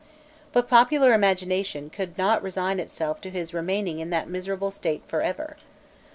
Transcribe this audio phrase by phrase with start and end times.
[0.51, 5.21] But popular imagination could not resign itself to his remaining in that miserable state for
[5.21, 5.57] ever.